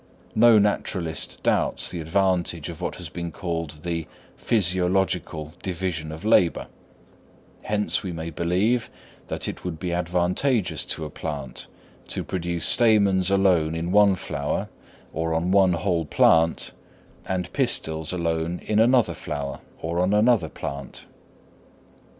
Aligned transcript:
No 0.33 0.57
naturalist 0.57 1.43
doubts 1.43 1.91
the 1.91 1.99
advantage 1.99 2.69
of 2.69 2.81
what 2.81 2.95
has 2.95 3.07
been 3.07 3.31
called 3.31 3.81
the 3.83 4.07
"physiological 4.35 5.53
division 5.61 6.11
of 6.11 6.25
labour;" 6.25 6.65
hence 7.61 8.01
we 8.01 8.11
may 8.11 8.31
believe 8.31 8.89
that 9.27 9.47
it 9.47 9.63
would 9.63 9.77
be 9.77 9.93
advantageous 9.93 10.85
to 10.85 11.05
a 11.05 11.11
plant 11.11 11.67
to 12.07 12.23
produce 12.23 12.65
stamens 12.65 13.29
alone 13.29 13.75
in 13.75 13.91
one 13.91 14.15
flower 14.15 14.69
or 15.13 15.35
on 15.35 15.51
one 15.51 15.73
whole 15.73 16.05
plant, 16.05 16.71
and 17.27 17.53
pistils 17.53 18.11
alone 18.11 18.59
in 18.65 18.79
another 18.79 19.13
flower 19.13 19.59
or 19.83 19.99
on 19.99 20.15
another 20.15 20.49
plant. 20.49 21.05